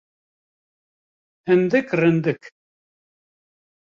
[1.47, 2.43] Hindik rindik.